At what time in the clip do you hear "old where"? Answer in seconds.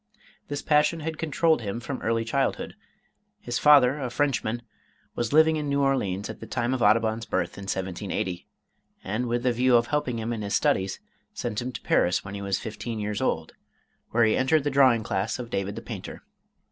13.21-14.25